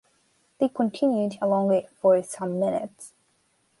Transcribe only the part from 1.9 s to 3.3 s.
for some minutes.